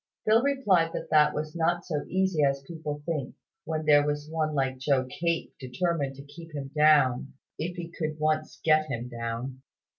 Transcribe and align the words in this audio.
Phil 0.25 0.41
replied 0.41 0.93
that 0.93 1.11
that 1.11 1.31
was 1.31 1.55
not 1.55 1.85
so 1.85 2.03
easy 2.07 2.41
as 2.43 2.63
people 2.67 2.93
might 2.93 3.05
think, 3.05 3.35
when 3.65 3.85
there 3.85 4.03
was 4.03 4.27
one 4.27 4.55
like 4.55 4.79
Joe 4.79 5.05
Cape 5.05 5.53
determined 5.59 6.15
to 6.15 6.23
keep 6.23 6.55
him 6.55 6.71
down, 6.75 7.33
if 7.59 7.75
he 7.77 7.87
could 7.91 8.17
once 8.17 8.59
get 8.63 8.87
him 8.87 9.09
down. 9.09 9.61